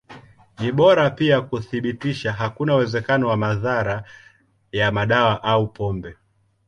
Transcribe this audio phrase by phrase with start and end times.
[0.59, 4.03] Ni bora pia kuthibitisha hakuna uwezekano wa madhara
[4.71, 6.17] ya madawa au pombe.